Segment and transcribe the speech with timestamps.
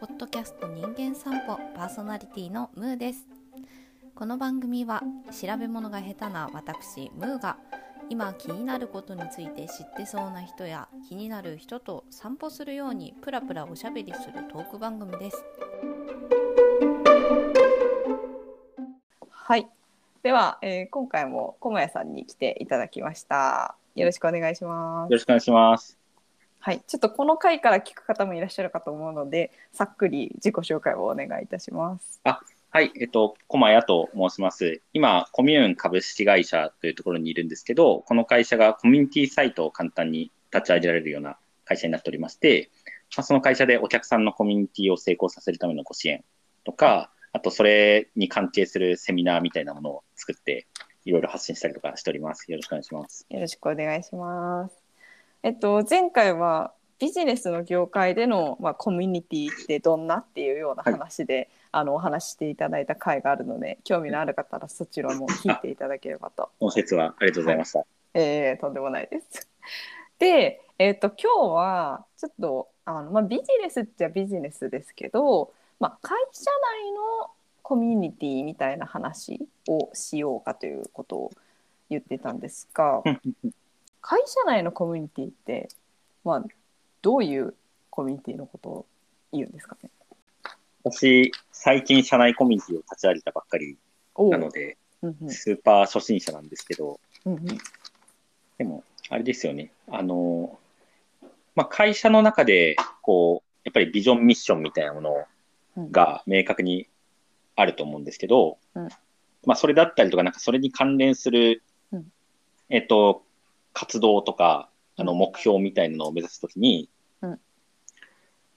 [0.00, 3.26] ポッドキャスト人間散歩パーソナリティのムーです
[4.14, 5.02] この番組は
[5.32, 7.56] 調べ物が下手な私ムーが
[8.08, 15.44] 今気になることについて知ってそうな人や気になる人と散歩するようにプラプラおしゃべりするトーク番組です
[19.30, 19.66] はい。
[20.22, 23.74] では、えー今回も小谷さんに来ていただきました。
[23.94, 25.10] よろしくお願いします。
[25.10, 26.07] よろしくお願いします。
[26.60, 26.80] はい。
[26.86, 32.20] ちょっとこの回から聞く方もいらっしゃるかと思うので、さっくり自己紹介をお願いいたします。
[32.70, 34.82] はい、えっと、駒谷と申します。
[34.92, 42.70] 今、コミューン株式会社というところにいるんですけど、この会社がコミュニティサイトを簡単に立ち上げられるような会社になっておりまして、
[43.16, 46.22] まあ、その会社でお客さんのコミュニティを成功させるためのご支援
[46.64, 50.66] とか、あとそれに関係するセミナーみたいなものを作って、
[51.06, 52.50] いろいろ発信したりとかしております。
[52.50, 53.26] よろしくお願いします。
[53.30, 54.87] よろしくお願いします。
[55.42, 67.84] えっと、前回はビジネスの業界での、まあ、コミュニティってどんなっていうような話で、あのお話ししていただいた回があるので興味のある方はそちらも聞いていただければと本説はありがとうございました。
[68.14, 69.48] えーとんでもないです。
[70.18, 76.50] で、えー、と今日はちょっとあの、まあ、ビジネスっちゃビジネスですけど、まあ、会社
[76.84, 77.30] 内の
[77.62, 81.30] コミュニティみたいな話をしようかということを
[81.90, 83.02] 言ってたんですが
[84.00, 85.68] 会社内のコミュニティって、
[86.24, 86.44] まあ、
[87.02, 87.54] どういう
[87.90, 88.86] コミュニティのことを
[89.32, 89.90] 言うんですかね？
[90.84, 93.76] 私、最近社内コミュニティを立ち上げたばっかり
[94.14, 95.30] おなので、うんうん。
[95.30, 97.44] スーパー初心者なんですけど、うんうん。
[98.56, 99.70] でも、あれですよね。
[99.90, 100.58] あの、
[101.54, 105.26] まあ、会社の中で、こう、やっぱりビジョンミッションみたいなもの
[105.76, 105.92] うん。
[105.92, 106.88] が明確に
[107.54, 108.88] あると思うんですけど、うん。
[109.44, 111.62] まあ、それだったりとか、なんかそれに関連する、
[111.92, 112.12] うん。
[112.70, 113.22] えっと、
[113.78, 116.90] 活動とか、あの、うん目標みたいなのを目指すときに、
[117.22, 117.40] うん。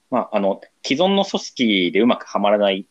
[0.09, 2.88] まあ、あの、既存の組織でうまくはまらない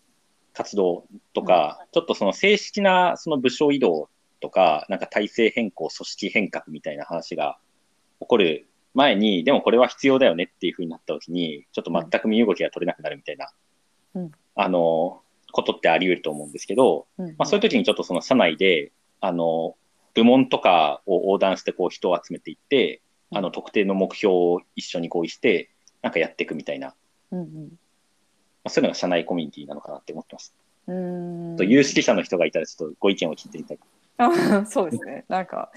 [0.52, 4.08] 活動とか、ちょっとその正式なその部署移動
[4.38, 7.58] とか、なんか体制変更、組織変革みたいな話が
[8.20, 13.50] 起こる前に、でもこれは必要だよねっていうふうになった時に、ちょっと全く身動きが取れなくなるみたいな、
[14.14, 14.32] うん。
[14.54, 17.26] あの、ことってあり得ると思うんですけど、うん。
[17.30, 19.74] まあそういう時にちょっとその社内で、あの、
[20.14, 25.70] 部門とかを横断してこう人を集めていって、うんあの、特定の目標を一緒に合意して、
[26.02, 26.94] なんかやっていくみたいな、
[27.30, 27.68] まうん
[28.64, 30.54] あ、そういうのが社内コミュニティなのかなって思ってます。
[30.86, 33.78] うんと有識者の人がいたらちょっとご意見を聞いてみたい。
[34.18, 35.24] あそうですね。
[35.28, 35.70] なんか、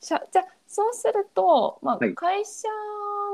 [0.00, 2.68] しゃじゃあそうすると、まあはい会社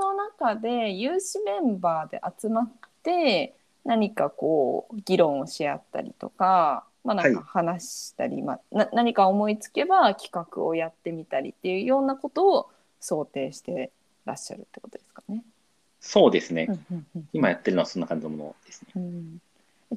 [0.01, 2.73] の中で有志メンバーで集まっ
[3.03, 12.71] て何かこう議論をし合ったりとか、まあ、なんかはい話したり、まあ、な何か思いつけば企画をやってみたりっていうようなことを
[13.01, 13.91] 想定して
[14.25, 15.45] らっしゃるってことですかね。
[16.01, 16.67] そうですね。
[16.69, 18.89] うんうんうん今やってるのはそんな感じのものですね。
[18.97, 19.41] うん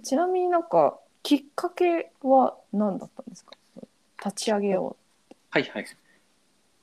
[0.03, 3.53] ちなみになんかきっかけは何だったんですか？
[4.24, 4.95] 立ち上げよ
[5.50, 5.85] はいはい。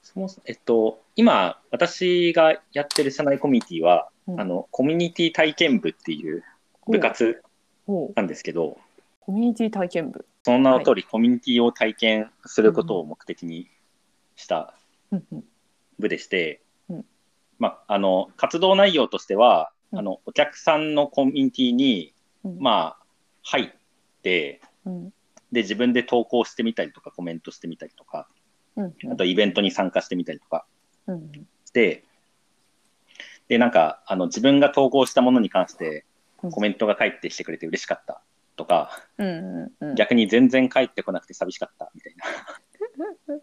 [0.03, 6.45] そもそも、えっと、今、私がやってる社内コミュニティは、うんあの、コミュニティ体験部っていう
[6.87, 6.93] う。
[6.93, 7.43] 部活
[8.15, 8.79] なんですけど、
[9.25, 10.27] コミュニティ体験部。
[10.43, 13.71] その名の通り、コミュニティを体験することを目的に
[14.37, 14.75] した
[15.11, 15.25] うん。
[15.33, 15.45] うん
[15.99, 17.05] 部でして、うん。
[17.59, 19.99] まあ、あの、活動内容としては、うん。
[20.01, 22.13] あの、お客さんのコミュニティに、
[22.45, 22.59] うん。
[22.59, 23.05] まあ、
[23.45, 23.71] 入っ
[24.23, 25.11] て、うん。
[25.53, 28.29] で、自分で投稿してみたりとか、コメントしてみたりとか、
[28.77, 28.95] うん。
[29.11, 30.67] あとイベントに参加してみたりとか
[31.07, 31.31] うん。
[31.65, 32.05] して、
[33.49, 36.05] で、なんか、あの、自分が投稿したものに関して
[36.43, 36.51] うん。
[36.51, 38.21] コメントが返ってきてくれて嬉しかった
[38.57, 39.95] とか、うんうんうん。
[39.95, 42.25] 逆に全然返ってこなくて寂しかったみたいな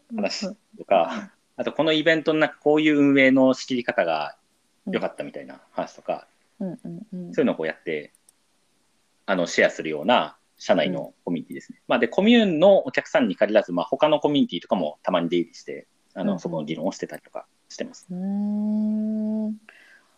[0.16, 4.38] 話とか、あとこのイベントの中こういう運営の仕切り方が
[4.88, 6.28] 良かったみたいな話とか、
[6.60, 7.34] うんうんうん。
[7.34, 8.14] そういうのをこうやって、
[9.26, 11.82] あの、シェアするような社内のコミュニティですね。
[11.88, 16.40] まあ、で、コミューンのお客さんに限らず、まあ、他のコミュニティとかもたまに出入りして、あの、うんうん。
[16.40, 18.08] そこの議論をしてたりとかしてます。
[18.10, 19.58] うーん。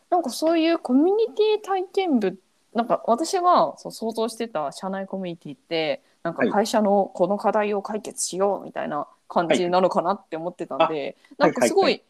[0.10, 2.40] なんかそういうコミュニティ体験部
[2.76, 6.52] なんか私がそう想像してた社内コミュニティってなんかはい。
[6.52, 12.04] 会社のこの課題を解決しようみたいな感じなのかなって思ってたんで、あなんかすごい,、はい。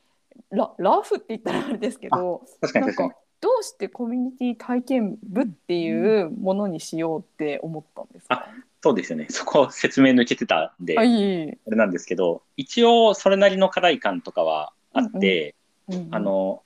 [0.52, 3.16] ララフって言ったらあれですけどなん確か。
[3.42, 8.48] どうしてコミュニティ体験部っていうものにしようって思ったんですか、
[8.82, 9.28] そうですよね。
[9.30, 15.56] そこ説明抜けてたんで、あはい、れなんですけど、一応それなりの課題感とかはあって、
[15.90, 16.08] うんうん。
[16.16, 16.64] あの、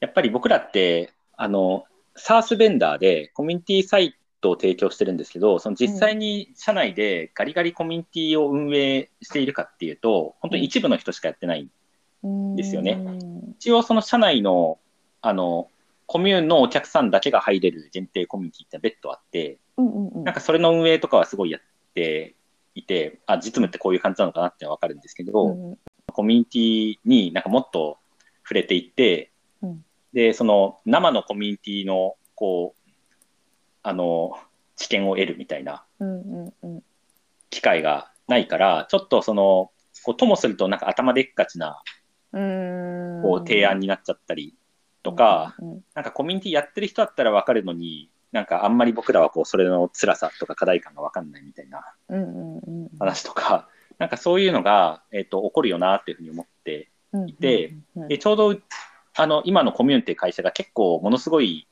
[0.00, 1.84] やっぱり僕らって、あの、
[2.18, 11.68] SaaS ベンダーでコミュニティサイトを提供してるんですけど、その実際に社内でガリガリコミュニティを運営しているかっていうと、本当に一部の人しかやってない。
[12.56, 12.92] ですよね。
[12.92, 13.54] うん。
[13.58, 14.78] 一応その社内の、
[15.22, 15.68] あの、
[16.06, 20.24] コミューンのお客さんだけが入れる限定コミュニティって別途あって、うんうんうん。
[20.24, 21.60] なんかそれの運営とかはすごいやっ
[21.94, 22.34] て
[22.74, 25.78] いて、あ、実務ってこういう感じなのかなってわかるんですけど、うんうん。
[26.06, 27.98] コミュニティになんかもっと
[28.42, 29.30] 触れていって、
[29.62, 29.84] うん
[30.18, 32.90] で、その生のコミュニティの、こう、
[33.84, 34.32] あの、
[34.74, 35.84] 知見を得るみたいな
[37.50, 39.70] 機会がないから、ちょっとその、
[40.02, 41.84] こうともするとなんか頭でっかちな
[42.32, 44.56] こう提案になっちゃったり
[45.04, 45.54] とか、
[45.94, 51.94] なんかコミュニティやってる人だったらわかるのに、なんかあんまり僕らはこうそれの辛さとか課題感がわかんないみたいな
[52.98, 53.68] 話とか、
[53.98, 57.76] なんかそういうのが、えっと起こるよなっていうふうに思ってうんいて
[58.08, 58.56] でちょうど
[59.20, 61.66] あの今のコミュニティ会社が結構ものすごい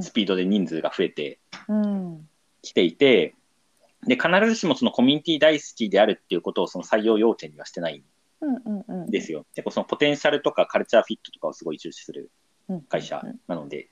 [0.00, 1.38] スピードで人数が増えて
[1.68, 2.28] うん。
[2.62, 3.34] きていて、
[4.06, 8.02] で必ずしもそのコミュニティ大好きであるっていうことをその採用要件にはしてない
[8.40, 9.06] うんうんうん。
[9.08, 9.44] んですよ。
[9.54, 12.30] 結構そのポテンシャルとかカルチャーフィットとかをすごい重視する
[12.68, 13.88] うん会社なので、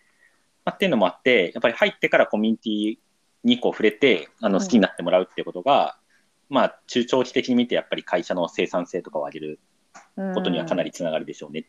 [0.65, 2.99] まあ、っていうのもあって、やっぱり入ってからコミュニティ
[3.45, 4.65] にこう触れて、あのうん。
[4.65, 5.99] 好きになってもらうっていうことが、
[6.49, 9.61] まあ中長期的に見てやっぱり会社の生産性とかを上げる
[10.35, 11.61] ことにはかなりつながるでしょうね。
[11.61, 11.65] う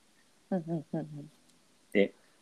[0.51, 1.30] んうんうんうん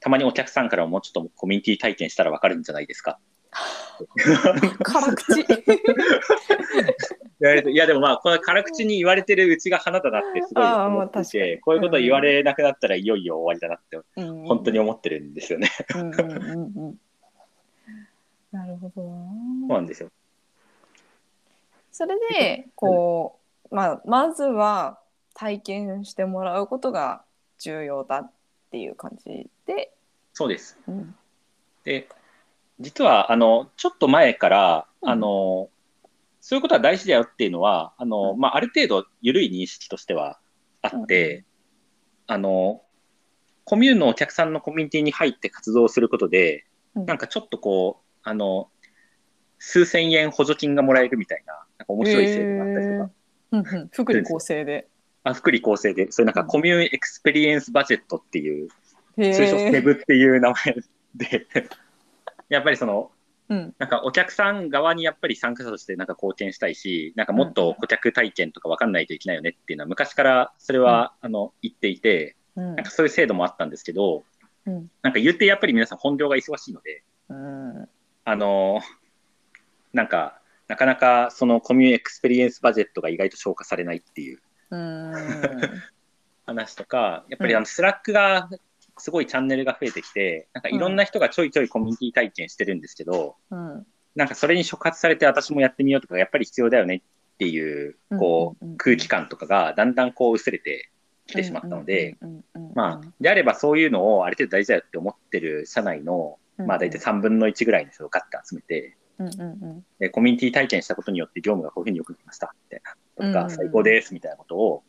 [0.03, 3.19] たまにお客さんからももうちょっとコミュニティ体験したらわかるんじゃないですか。
[4.83, 5.45] 辛口
[7.39, 15.69] 言われていやでもまあ、この辛口に言われてるうちが花だなってすごい思ってい確かにて、こういうこと言われなくなったらいよいよ終わりだなって本本当に思ってるんですよね。
[15.95, 16.99] うんうんうんうん
[18.51, 19.09] なるほどな
[19.67, 20.09] そうなんですよ。
[21.91, 23.39] それでこ
[23.71, 24.99] う、まあ、まずは
[25.33, 27.23] 体験してもらうことが
[27.63, 28.31] 重要だっ
[28.71, 29.94] ていう感じで、
[30.33, 30.77] そうです。
[30.88, 31.15] うん。
[31.83, 32.10] で、
[32.80, 35.10] 実は、あの、ちょっと前から、うん。
[35.10, 35.69] あの、
[36.42, 38.39] そういうことは大事だよっていうのは、あの、うん。
[38.39, 40.39] まあ、ある程度緩い認識としては
[40.81, 41.45] あって、
[42.27, 42.81] あの、
[43.63, 47.06] コミューンのお客さんのコミュニティに入って活動することで、うん。
[47.06, 48.69] なんかちょっとこう、あの、
[49.59, 53.12] 数千円補助金がもらえるみたいな、なんか面白い制度があったりとか、
[53.51, 54.88] うんうん、福利厚生で。
[55.23, 56.47] あ福利厚生で、それなんかうん。
[56.47, 58.67] コミューンエクスペリエンスバジェットっていう、
[59.17, 59.81] へ通称セえ。
[59.81, 60.75] ブっていう名前
[61.15, 61.47] で、
[62.49, 63.11] やっぱりその、
[63.49, 63.75] うん。
[63.77, 72.75] なんかお客さん側にやっぱり参加者としてなんか貢献したいし、なんかもっと顧客体験とか分かんないといけないよねっていうのは昔からそれは、あの言っていて、うん。
[72.75, 74.23] なんかそういう制度もあったんですけど、
[74.65, 74.91] うん。
[75.01, 77.89] なんか言ってやっぱり皆さん本業が忙しいので、うん。
[78.25, 78.81] あの、
[79.93, 84.37] なんかなかなかそのコミュニエクスペリエンスバジェットが意外と消化されないっていう。
[84.37, 84.41] うん
[86.45, 87.57] 話とか、やっぱりうん。
[87.57, 88.49] あのスラックが
[88.97, 93.85] すごいチャンネルが増えてきて、なんかいろんな人がちょいちょいコミュニティ体験してるんですけど、うん。
[94.15, 97.01] なんかそれに触発されて私もやってみようとか、やっぱり必要だよねっ
[97.37, 100.89] ていう、こう空気感とかがだんだんこう薄れて
[101.25, 102.17] きてしまったので、
[102.75, 108.95] まあ、であればそういうのをある程度大事だよって思ってる社内の、まあ大体3分の1ぐらいの人をガッて集めて、
[110.11, 112.95] コミュニティ体験したことによって業務がこういうふうによくなりました、みたいな。
[113.15, 114.83] とか、うんうんうん最高です、みたいなことを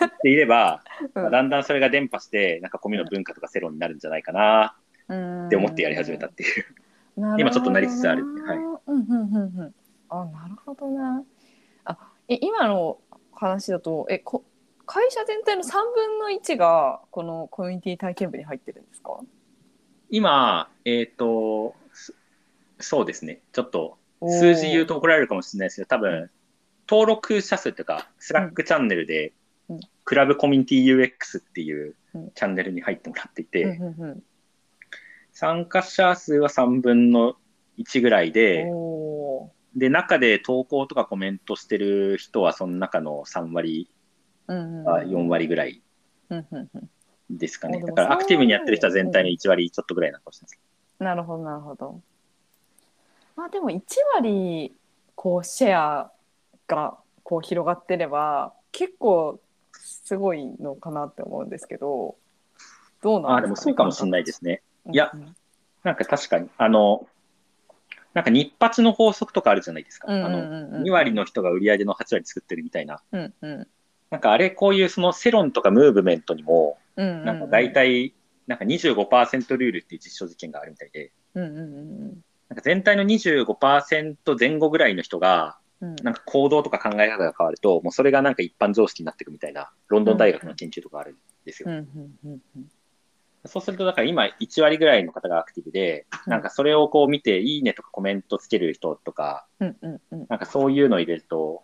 [0.00, 0.82] 言っていれば、
[1.14, 4.76] うんまあだんだんそれが伝播して、なんかコミュの文化とかセロになるんじゃないかな
[5.46, 6.64] って思ってやり始めたっていう。
[7.36, 9.74] 今ちょっとなりつつあるはいうんうんうんうん。
[10.08, 11.24] あ、なるほどな。
[11.84, 11.98] あ、
[12.28, 12.98] え今の
[13.32, 14.44] 話だと、えこ
[14.86, 19.18] 会社全体の3分の1がこのコミュニティ体験部に入ってるんですか？
[20.10, 22.12] 今、えっ、と、そ
[22.80, 23.40] そうですね。
[23.52, 26.30] ちょっと数字言うと怒られるかもしれないですけど、多分、
[26.88, 29.32] 登録者数というか、スラックチャンネルで
[29.68, 32.30] うん、クラブコミュニティ UX っていううん。
[32.30, 34.22] チャンネルに入ってもらっていうんて、
[35.32, 37.36] 参加者数は3分の
[37.78, 44.84] 1ぐらいで、おで、中で投稿とかコメントしてる人はその中の3割ーうんうん。
[44.84, 45.82] か4割ぐらい
[47.30, 47.80] ですかね。
[47.80, 50.62] だからアクティブにやってる人は全体の1割ちょっとぐらいなのかもしれないで
[50.96, 51.04] す。
[51.04, 52.00] なるほどなるほど。
[53.36, 53.82] まあでも1
[54.16, 54.74] 割
[55.14, 56.10] こうシェア
[56.68, 59.40] がこう広がってれば結構
[59.72, 62.14] すごいのかなって思うんですけど
[63.02, 64.62] どうああ、なんでか、ね、ですもそうかもしれないですね。
[64.86, 65.12] うんいや
[65.84, 67.06] なんか確かに、あの、
[68.14, 70.12] なんか日発の法則とかあるじゃないですか。
[70.12, 70.74] うんあのうんうん。
[70.76, 73.00] うん2割の人が売り上げの8割作ってるみたいな。
[73.12, 73.66] うんうん。
[74.10, 78.14] なんかあれ、こういうその世論とかムーブメントにも、うんうんなんか大体、
[78.46, 91.68] なんか25%ルールっていう実証実験があるみたいで、うんうんうんなんか全体の25%前後ぐらいの人が、うんなんか行動とか考え方が変わると、もうそれがなんか一般常識になっていくみたいな、ロンドン大学の研究とかあるんですよ。
[93.44, 101.62] そうすると、だから今1割ぐらいの方がアクティブで、うんなんかそれをこう見て、いいねとかコメントつける人とか、なんかそういうのを入れると、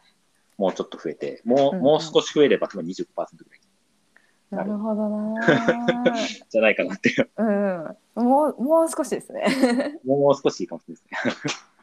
[0.56, 3.06] もうちょっと増えて、もう、うんもう少し増えれば多分25%
[3.36, 3.60] ぐらい
[4.50, 6.14] なるほどな
[6.48, 7.28] じゃないかなっていう。
[7.36, 9.44] うんもうもう少しですね。
[10.06, 11.73] もう少しいいかもしれないですね。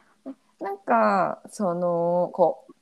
[0.62, 2.72] なんかそのこう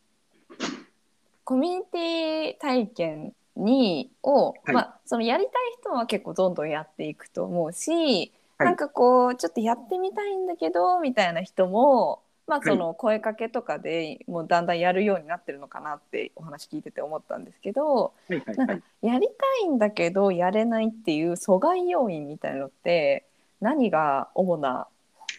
[1.45, 4.75] コミュニティ体験にを、はい。
[4.75, 8.69] まあそのやりたい人は結構どんどんやっていくと思うし、はい。
[8.69, 18.83] なんかこうちょっとやってみたいんだけどみたいな人もまあその声かけとかでもうだんだんやるようになってるのかなってお話聞いてて思ったんですけどはいはいなんかはい。
[19.07, 23.25] やりたいんだけどやれないっていう阻害要因みたいのって
[23.61, 24.87] 何が主な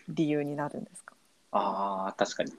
[0.10, 1.11] 理由になるんですか、
[1.52, 2.54] ああ、確かに。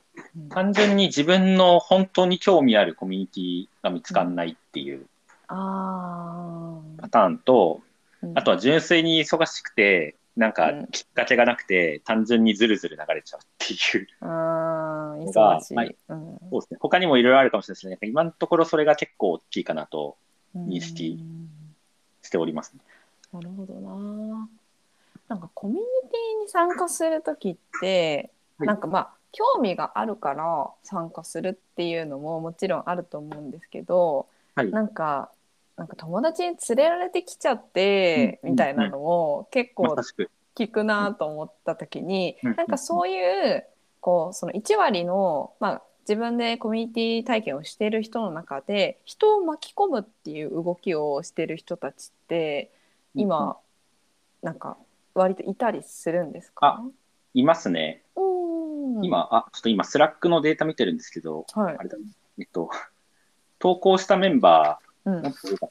[0.51, 5.07] 単純に自分の本当に興味あるコミュニティが見つかんないっていう
[5.49, 14.09] あパターンと、ーあとは純粋に忙しくて、なんかうんきっかけがなくて、単純にずるずる流れちゃうっていう。
[14.21, 16.79] あーがそうですね。
[16.81, 18.09] 他にもいろいろあるかもしれないですね。
[18.09, 20.17] 今のところそれが結構大きいかなと
[20.57, 21.49] 認識うん
[22.23, 22.81] しております、ね。
[23.33, 24.49] なるほどな
[25.29, 28.68] なんかコミュニティに参加する時って、はい。
[28.68, 34.71] なんかまあ興味があるから参加するっていうのももちろんあると思うんですけど、はい。
[34.71, 35.30] なんか
[35.76, 39.97] なんか友達に連れられてきちゃって、うんみたいなのを結構。
[40.54, 42.56] 聞くなと思った時に、うん。
[42.56, 43.64] なんかそういう
[44.00, 52.71] こうその1割の、まあ、自分でコミュニティ体験をしている人の中で人を巻き込むっていう動きをしてる人たちって
[53.14, 53.56] 今、
[54.42, 54.76] なんか
[55.14, 56.82] 割といたりするんですか？
[57.32, 58.02] いますね。
[58.14, 58.32] うん
[59.03, 61.77] 今、あ、ちょっと今、スラックのデータ見てるんですけど、はい。
[61.79, 61.97] あれだ、
[62.39, 62.71] えっと、
[63.59, 65.15] 投稿したメンバうん。
[65.21, 65.67] ー、もっと多いか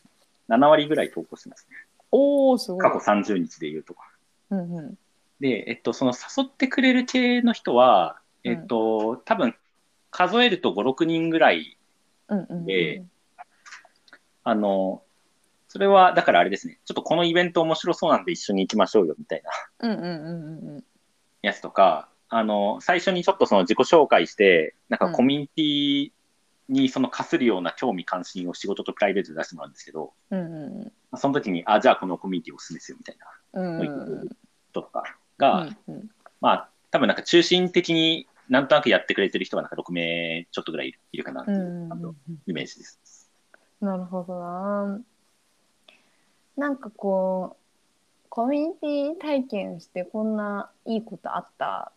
[0.48, 1.76] な7割ぐらい投稿してますね。
[2.12, 2.82] おーすごい。
[2.82, 3.96] 過去30日で言うと。
[4.50, 4.98] うんうん。
[5.40, 9.56] で、えっと、その誘ってくれる系の人は、えっと、多分、
[10.10, 11.78] 数えると5、6人ぐらい、
[12.28, 12.66] うんうんうん。
[12.66, 13.04] で
[14.44, 15.04] あの、
[15.68, 19.44] それは、だからあれですね、ちょっとこのイベント面白そうなんで一緒に行きましょうよ、みたい
[19.80, 19.88] な。
[19.90, 20.84] うんうんうんうん。
[21.42, 26.12] やつとか、あの、最初にちょっとその自己紹介して、なんかコミュニティ
[26.74, 33.18] にその課するような興味関心を仕事とプライベートで出してもらうんですけど、うんうんその時に、あ、じゃあこのコミュニティをおすすめですよ、みたい
[33.54, 34.30] なうんうん
[34.72, 35.04] 人とか
[35.38, 36.10] が、うんうん
[36.40, 42.16] まあ、多分なんか中心的になんとなくやってくれてる人がなんか6名ちょっとぐらいいるかなってういう
[42.48, 43.30] イメージです。
[43.82, 45.02] なるほどな。
[46.56, 47.62] なんかこう
[48.30, 51.92] コミュニティ体験してこんないいことあった？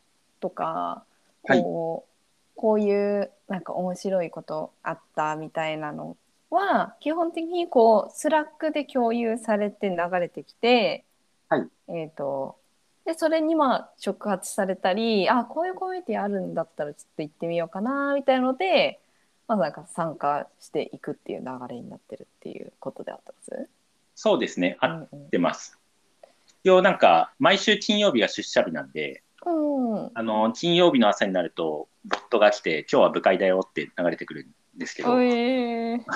[0.44, 1.04] とか、
[1.46, 2.10] はいこう
[2.56, 6.16] こういうなんか面白いことあったみたいなの
[6.50, 11.04] は基本的にこうスラックで共有されて流れてきて、
[11.48, 12.56] はいえっ、と
[13.04, 19.00] でそれにまあ触発されたりあこういうコミュニティあるんだったらちょっと行ってみようかなみたいので
[19.46, 23.68] まあ、なんか参加していくっていう流れになってるっていうことであったんです。
[24.14, 25.78] そうですね、合っうんうんてます。
[26.62, 29.23] 一応なんか毎週金曜日が出社日なんで、うん
[30.14, 36.00] あの金曜日の朝になるとボットが来て今日は部会だよって流れてくるんですけど、えー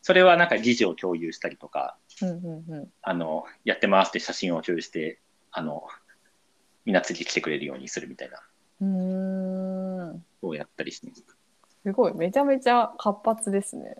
[0.00, 5.86] それはなんか議事を共有したりとか、うんうんうんあのやってますって写真を共有して、あの
[6.86, 8.40] みんな次来てくれるようにするみたいな、
[8.80, 11.24] うーんをやったりしてます。
[11.82, 13.96] すごいめちゃめちゃ活発ですね。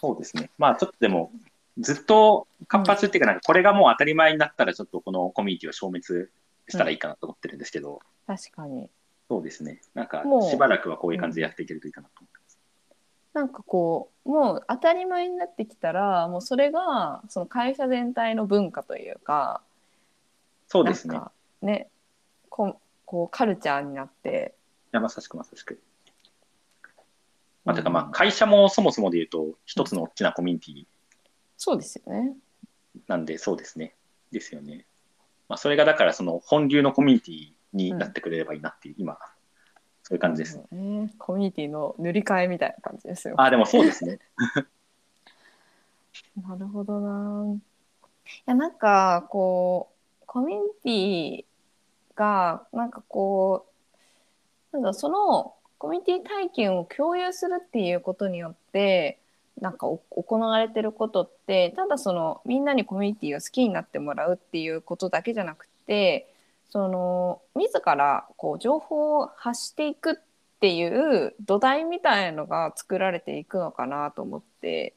[0.00, 0.50] そうですね。
[0.58, 1.30] まあちょっとでも、
[1.78, 6.30] ずっと活発っていうか、なんかこれがもう当たり前になったら、ちょっとこのコミュニティを消滅
[6.68, 8.88] したらいいかなと思ってるんですけど、確かに
[9.28, 9.80] そうですね。
[9.94, 12.58] なんかもうしばらくはこういう感じでやっていけるといいかなと思ってます。
[13.34, 19.62] なんかこうもう当たり前になってきたらもうそれがその会社全体の文化というか
[20.68, 21.14] そうですね。
[21.14, 21.88] なんかね
[22.48, 24.54] ここうカルチャーになって
[24.92, 25.80] いやまさしくまさしく。
[27.64, 30.86] まあ、てかまあ会社もそもそもで言うと、一つの大きなコミュニティ
[31.56, 32.34] そうですよね。
[33.06, 33.94] なんで、そうですね。
[34.32, 34.84] ですよね。
[35.52, 39.18] まあ、それがだからその本流のコミュニティになってくれればいいなっていう、今、
[40.02, 40.64] そういう感じですね。
[40.72, 41.12] ね。
[41.18, 43.34] コミュニティの塗り替えみたいな感じですよ。
[43.36, 44.18] あ、でもそうですね。
[46.48, 47.54] なるほどな。
[47.54, 47.60] い
[48.46, 49.90] やなんかこ
[50.22, 51.44] うコミュニティ
[52.16, 53.66] がなんかこ
[54.72, 59.18] うなんだそのコミュニティ体験を共有するっていうことによって
[59.60, 66.28] なんかお行われてることってただそのみんなにコミュニティを好きになってもらうっていうことだけじゃなくて
[66.70, 70.14] その自らこう情報を発していくっ
[70.60, 74.94] ていう土台みたいのが作られていくのかなと思って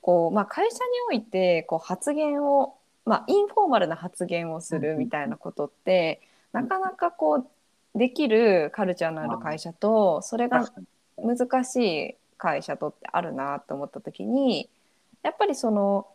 [0.00, 2.74] こう、まあ、会社においてこう発言を、
[3.04, 6.20] まあ、インフォーマルな発言をするみたいなことって
[6.52, 7.46] なかなかこ
[7.94, 10.66] うできるカルチャーのある会社とそれが。
[11.18, 14.68] 難しい会社とってあるなと思った時に
[15.22, 16.06] やっぱりその、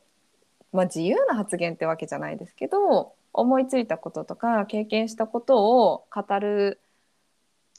[0.72, 6.80] まあ、自由な発言ってわけじゃないですけど思いついたこととか経験したことを語る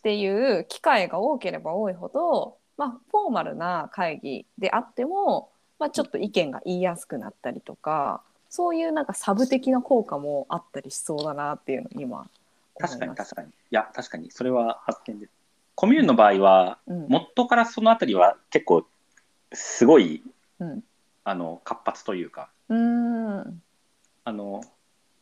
[0.01, 12.27] っていう機会が多ければ多いほど、まあ、フォーマルな会議であっても、まあ、ちょっと意見が言いやすくなったりとかそういうなんかサブ的な効果もあったりしそうだなっていうの今
[12.79, 13.49] 確かに確かに。
[13.49, 15.33] いや、確かに、それは発見です。
[15.75, 17.07] コミューンの場合は、うん。
[17.09, 18.87] 元からそのあたりは結構、
[19.53, 20.23] すごい、
[20.59, 20.85] うん。
[21.25, 22.51] あの、活発というか、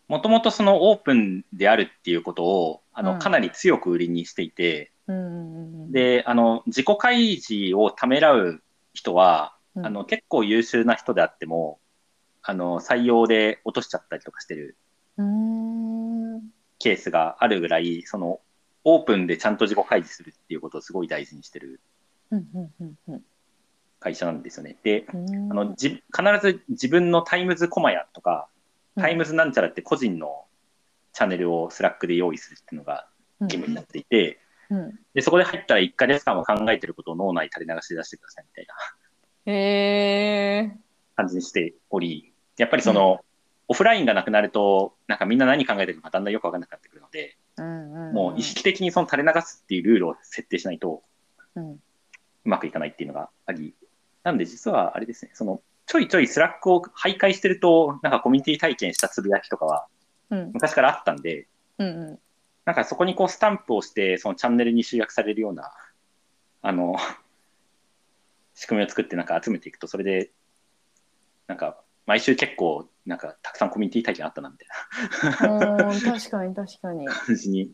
[0.08, 3.18] もともとそのオープンであるっていうことを、あの、うん。
[3.18, 4.92] かなり強く売りにしていて、
[5.90, 9.86] で、あの、自己開示をためらう人は、うん。
[9.86, 11.78] あの、結構優秀な人であっても、
[12.42, 14.76] あの、採用で落としちゃったりとかしてる
[16.78, 18.40] ケースがあるぐらい、その、
[18.84, 21.80] オープンでちゃんと自己開示するっていうことをすごい大事にしてる
[23.98, 24.76] 会社なんですよね。
[24.82, 25.52] で、うん。
[25.52, 26.02] あのじ必
[26.40, 28.48] ず自分の times コマヤとか、
[28.96, 30.44] times なんちゃらって個人の
[31.12, 33.06] チャンネルを Slack で用意するっていうのが
[33.40, 34.98] 義務になっていて、うん。
[35.14, 38.74] でそこで入ったら1ヶ月間は考えてることを脳内垂れ流しで出してくださいみたいな
[39.52, 40.76] へえ
[41.16, 43.24] 感じにしており、やっぱりその、
[43.68, 47.36] オフラインがなくなると、なんかみんな何考えてるのかだんだんよくわかんなくなってくるので、
[48.12, 51.02] もう意識的にその垂れ流すっていうルールを設定しないと
[51.56, 51.78] う
[52.44, 53.74] まくいかないっていうのがあり、
[54.22, 59.86] なんで実はあれですね、そのちょいちょい Slack を徘徊してると、なんかコミュニティ体験したつぶやきとかは
[60.30, 60.50] うん。
[60.52, 61.46] 昔からあったんで、
[61.78, 62.18] うんうん。
[62.64, 65.72] なんかそこにこうスタンプをして、そのチャンネルに集約されるような、
[66.62, 66.96] あの、
[68.54, 70.30] 仕組みを作ってなんか集めていくと、それで、
[71.46, 77.70] なんか毎週結構、なんかたくさんコミュニティ体験あったなみたいうん確かに確かにな感じに、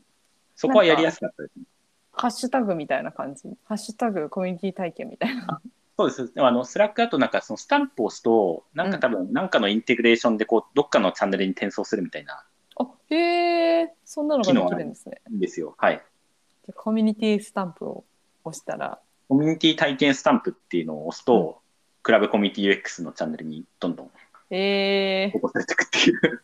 [0.55, 1.65] そこはやりやすかったですね。
[2.13, 3.43] ハッシュタグみたいな感じ？
[3.65, 5.61] ハッシュタグコミュニティ体験みたいな
[5.99, 6.35] そうです。
[6.35, 12.45] でもあの、 Slack だとなんかそのスタンプを押すと、なんか多分、なんかのインテグレーションでこう、どっかのチャンネルに転送するみたいな、
[12.79, 15.75] あへえそんなのができるんですねんですよ。
[15.79, 15.97] はい。
[15.97, 18.05] じゃあコミュニティスタンプを
[18.45, 21.61] 押したらコミュニティ体験スタンプっていうのを押すと、
[22.07, 24.11] クラブコミュニティ UX のチャンネルにどんどん
[24.51, 26.41] えー保、護されていくっていう。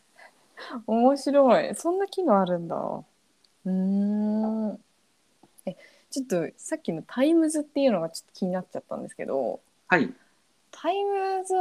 [0.87, 4.79] 面白いそんな機能あるんだうーん
[5.65, 5.77] え
[6.11, 10.13] ちょっとさっきのタイムズっていうのがちょっと気になっちゃったんですけどはい。
[10.71, 11.53] タイムズ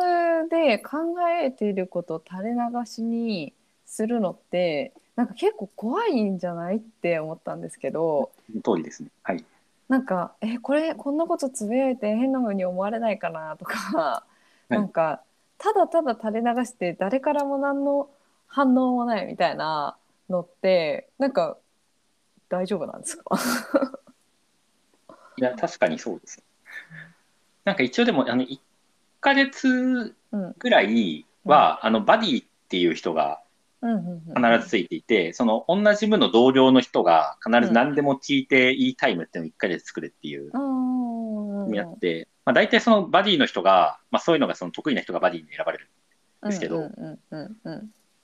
[0.50, 3.52] で考えていることを垂れ流しに
[3.86, 9.10] するのってなんか結構怖いんじゃないって思ったんですけどその通りですね。
[9.22, 9.44] はい。
[9.88, 14.24] なんかえこれこんなことつぶやいて変な風に思われないかなとか、
[14.70, 14.74] い。
[14.74, 15.22] なんか
[15.58, 18.08] ただただ垂れ流して誰からも何の
[18.46, 19.96] 反応もないみたいな
[20.30, 21.56] のってなんか
[22.48, 23.36] 大丈夫なんですか？
[25.36, 26.42] いや、確かにそうです。
[27.64, 28.60] なんか一応でも、あの、1
[29.20, 30.54] ヶ月うん。
[30.58, 33.51] ぐらいは、あの、バディっていう人がうんうんうん
[33.82, 45.90] 必ずついていて、その同じ部の同僚の人が必ず何でも聞いていいタイムっていうのを1ヶ月作るっていううんにあって、まあ、大体そのバディの人が、まあ、そういうのがその得意な人がバディに選ばれる。
[46.44, 46.90] ですけど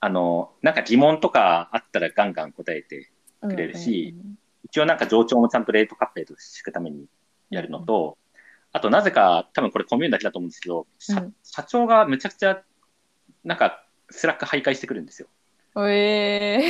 [0.01, 4.15] あの、なんか疑問とかあったらガンガン答えて、うんくれるし
[4.65, 7.05] 一応なんか上長もちゃんとレートカッペートしていくために
[7.49, 8.17] やるのと、
[8.71, 12.61] あとなぜか多分これコミューンだけだと思うんですけど、社長がむちゃくちゃ
[13.43, 15.27] なんかスラック徘徊してくるんですよ。
[15.83, 16.61] うんえ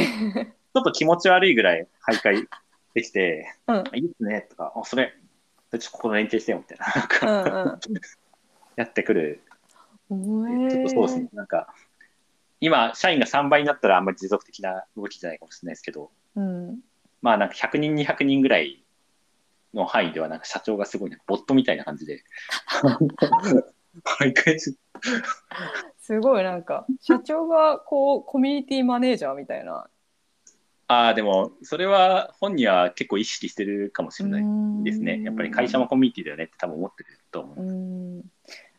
[0.73, 2.47] ちょっと気持ち悪いぐらい徘徊
[2.93, 5.13] できて、ーあいいですねとか、あそれ、
[5.71, 7.99] ちょっとここの連携してよみたいな、なんかうん。
[8.75, 9.41] やってくる。
[10.09, 11.29] うんちょっとそうですね。
[11.33, 11.73] なんか、
[12.61, 16.79] 今、社員が3倍になったらあんまり持続的な動きじゃないかもしれないですけど、うん。
[17.21, 18.83] まあなんか100人、200人ぐらい
[19.73, 22.23] の範囲ではなんか社長がすごいボットみたいな感じで、
[24.19, 24.77] 徘徊し
[26.09, 29.85] すごいなんか社長がこうコミュニティマネージャーみたいな。
[30.87, 34.43] ああ、でも、それは本人は結構意識してるかもしれない
[34.83, 35.21] ですね。
[35.21, 37.61] やっぱり会社もコミュニティだよねって多分思ってると思う。
[37.61, 38.17] うん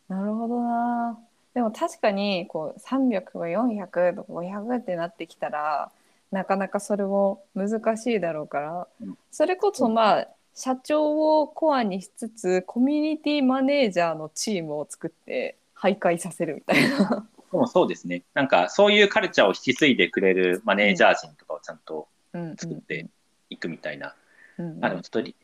[0.08, 1.20] なるほどな。
[1.54, 5.92] でも確かにこう300とか400とか500ってなってきたら
[6.32, 9.16] なかなかそれも難しいだろうから、うん。
[9.30, 17.26] それこそまあ社長をコアにしつつコミュニティマネージャーのチームを作って徘徊させるみたいな。
[17.52, 18.22] でもそうですね。
[18.34, 23.08] なんかそういうカルチャーを引き継いでくれるマネージャー陣とかをちゃんとうん作って
[23.48, 24.14] いくみたいな。
[24.82, 25.34] あのちょっとリ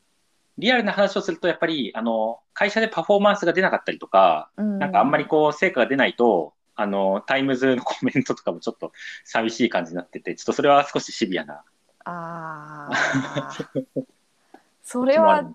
[0.59, 8.93] リアルな話をすると、やっぱりあの会社でパフォーマンスが出なかったりとか、うんなんかあんまりこう成果が出ないと、あの times のコメントとかもちょっと
[9.25, 11.63] 寂しい感じになってて、ちょっとそれは少しシビアな。
[12.05, 14.05] あー
[14.85, 15.53] それは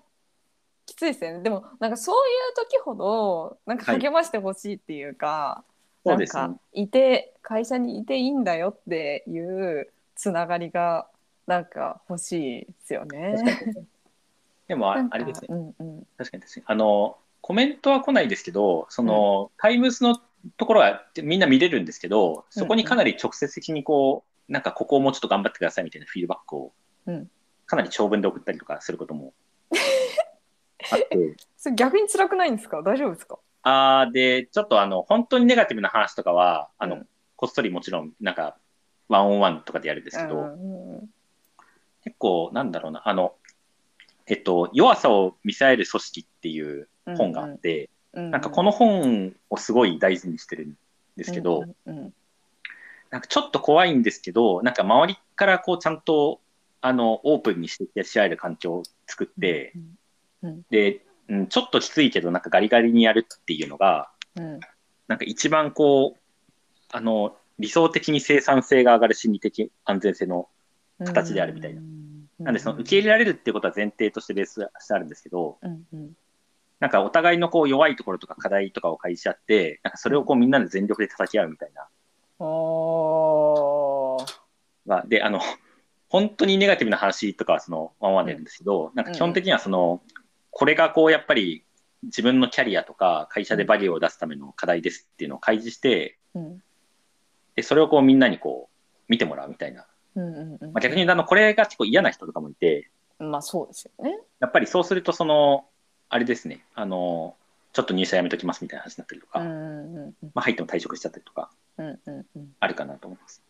[1.02, 1.42] きついですよね。
[1.42, 5.64] でもなんかそういう時ほどなんか励ましてほしいっていうか、
[6.06, 6.42] そうですね。
[6.42, 11.08] なんかいて会社にいていいんだよっていうつながりが
[11.46, 13.34] なんか欲しいですよね。
[14.68, 15.48] でもあれですね。
[15.50, 16.06] うんうん。
[16.16, 16.64] 確かに確かに。
[16.66, 20.18] あの、コメントは来ないですけど、その、タイムスの
[20.56, 26.72] ところはみんな見れるんですけど、そこにかなり直接的にこう、なんかここをもうちょっと頑張ってくださいみたいなフィードバックを
[27.06, 27.30] うん、
[27.66, 29.34] かなり長文で送ったりとかすることも
[31.56, 32.82] それ逆に辛くないんですか？
[32.82, 33.38] 大丈夫ですか？
[33.62, 37.08] あーで、ちょっとあの、本当にネガティブな話とかは、あの、うん。
[37.36, 38.56] こっそりもちろん、なんか、
[39.08, 41.10] ワンオンワンとかでやるんですけど、うんうん
[42.04, 43.36] 結構、なんだろうな、あの、
[44.26, 50.76] えっと、弱さを見せ合える組織っていううん本があって、うんなんかこの本をすごい大事にしてるん
[51.16, 52.14] ですけど、うんうん
[53.10, 56.40] なんかちょっと怖いんですけど、なんか周りからこうちゃんと、
[56.80, 59.74] あの、オープンにしてし合える環境を作って、
[60.70, 64.60] で、うん、ちょっときついけど、なんかガリガリにやるっていうのが、うん。
[65.08, 66.20] なんか一番こう、
[66.92, 70.46] あの、理想的に生産性が上がる心理的安全性の、うん
[71.04, 71.80] 形であるみたいな。
[71.80, 72.28] うん。
[72.38, 76.12] なんでその受け入れられるっていうことは前提としてベースとしてあるんですけど、うんうん。
[76.78, 81.88] なんかお互いのこう弱いところとか課題とかを解し合って、なんかそれをこうみんなで全力で叩き合うみたいな。
[82.38, 84.24] おー。
[84.86, 85.40] はで、あの、
[86.08, 90.02] 本当にネガティブな話とかはそのワンワンでやるんですけど、なんか基本的にはその、
[90.52, 91.64] これがこうやっぱり
[92.04, 96.62] 自分のキャリアとか会社でバリューを出すための課題ですっていうのを開示して、うん
[97.54, 99.86] で、それをこうみんなにこう見てもらうみたいな。
[100.14, 104.18] うんうんうんまあ、逆に言うとあの、これが結構嫌な人とかもいて、まあそうですよね。
[104.40, 105.64] やっぱりそうするとその、
[106.08, 107.34] あれですね、あの、
[107.72, 113.42] ちょっと入社やめときますみたいな話になったりとか、うんうんうんまあ入っても退職しちゃったりとか、うんうんうんあるかなと思います。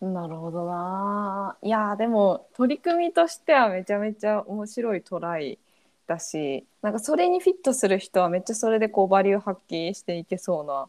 [0.00, 1.56] なるほどな。
[1.62, 5.58] いやーでも取り組みとしてはめちゃめちゃ面白いトライ
[6.06, 10.86] だしなんかそれにフィットする人はめっちゃそれでこうバリュー発揮していけそうな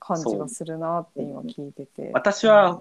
[0.00, 2.10] 感じがするなって今聞いてて。
[2.12, 2.78] 私は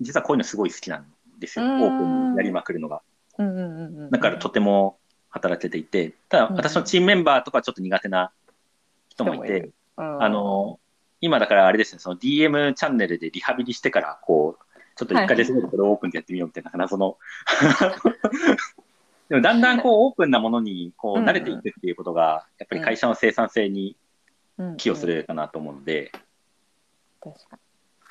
[0.00, 1.06] 実はこういうのすごい好きなん
[1.38, 1.64] ですよ。
[1.64, 3.02] オうんープンにやりまくるのが。
[3.38, 4.96] うんうんうんうんだからとても
[5.30, 8.30] 働けていて、ただうん私のチームメンバーとかはちょっと苦手な
[9.08, 10.78] 人もいて、うんあの、
[11.20, 14.64] 今だからあれですね、その DM チャンネルでリハビリしてから、こう、
[14.96, 17.16] ちょっと一回ですぐこれをオープンでやってみようみたいな謎の。
[19.32, 23.96] でもだんだんこうオープンなものにこう慣れていくっていうことが、やっぱり会社の生産性に
[24.58, 26.12] うん寄与するかなと思うので、
[27.18, 27.62] 確かに。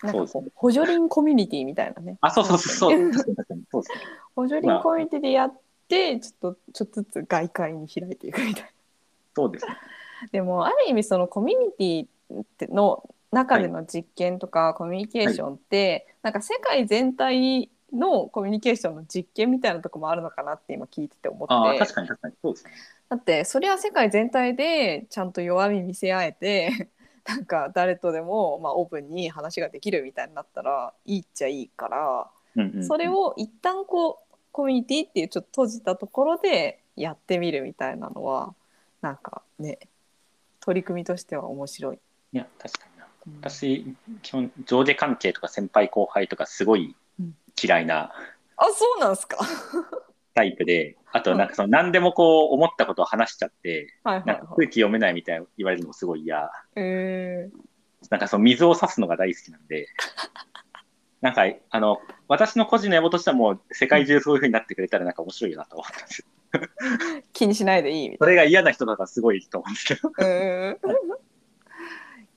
[0.01, 2.17] なんかそうですねこう補助輪コミュニティみたいなね。
[2.21, 3.65] あ、そうそうそうそう、そうですね。
[4.35, 5.53] 補助輪コミュニティでやっ
[5.87, 8.69] てちょっとちょっとずつ外界に開いていくみたいな。
[9.35, 9.77] そうですね。
[10.31, 22.71] でもある意味そのコミュニティの中での実験とかコミュニケーションって、なんか世界全体のコミュニケーションの実験みたいなとこもあるのかなって今聞いてて思ああ、って確かに確かに、そうですね。
[23.09, 26.89] だってそれは世界全体でちゃんと弱み見せ合えて
[27.27, 38.53] なんか誰とでもまあオープンに話ができるみたいになったらいいっちゃいいから、うんうんうんそれを一旦こうコミュニティっていうちょっと閉じたところでやってみるみたいなのは
[39.01, 39.79] なんかね
[40.61, 41.99] 取り組みとしては面白い。
[42.33, 43.05] いや、確かにな。
[43.27, 46.95] うん私、基本、上下関係とか先輩後輩とかすごいうん
[47.61, 48.11] 嫌いな
[48.57, 49.37] あそうなんですか？
[50.33, 54.55] タイプで、あとなんかその何でもこう思ったことを話しちゃって、はいはいなんかはい。
[54.55, 56.49] 空気読めないみたいな言われるのもすごい嫌。
[56.75, 57.49] え
[58.09, 59.87] なんかその水を差すのが大好きなんで、
[61.21, 66.25] なんか、あの、私の個人の野望としてはもう世界中そういう風になってくれたらなんか面白いなと思ったんですよ。
[66.53, 70.11] ー気にしないでいいみたいそれが嫌な人だからすごいと思うんですけど。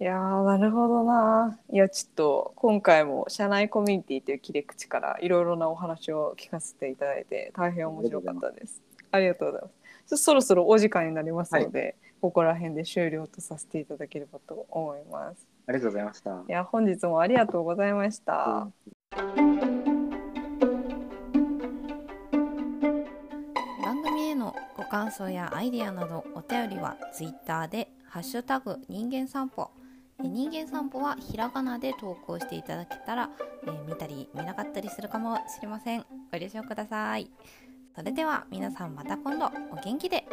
[0.04, 1.58] いやーなるほどな。
[1.72, 8.82] いやちょっと今回も社内コミュニティという切り口からいろいろなお話を聞かせていただいて大変面白かったです。
[9.10, 9.74] ありがとうございます。
[10.06, 15.48] ちょそろそろお時間になりますので、ここら辺で終了とさせていただければと思います。
[15.66, 16.32] ありがとうございました。
[16.32, 18.68] いや本日もありがとうございました、
[23.82, 29.83] 番組へのご感想やアイディアなどお便りは Twitter で「ハッシュタグ人間散歩」え
[30.22, 33.30] 人間散歩はひらがなで投稿していただけたら、
[33.66, 36.04] えー見たり見なかったりするかもしれません。
[36.32, 37.30] ご了承ください。
[37.94, 39.46] それでは皆さんまた今度。
[39.70, 40.24] お元気で。